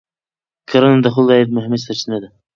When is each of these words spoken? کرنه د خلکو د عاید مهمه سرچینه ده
کرنه 0.69 0.99
د 1.03 1.07
خلکو 1.13 1.29
د 1.29 1.31
عاید 1.35 1.49
مهمه 1.57 1.77
سرچینه 1.85 2.17
ده 2.21 2.29